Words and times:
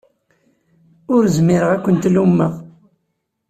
Ur 1.15 1.23
zmireɣ 1.35 1.69
ad 1.75 1.81
kem-lummeɣ. 1.85 2.53